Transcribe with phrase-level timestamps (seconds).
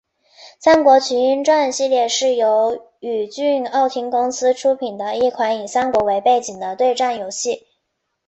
[0.59, 7.67] 三国群英传系列是由宇峻奥汀公司出品的一款以三国为背景的对战游戏。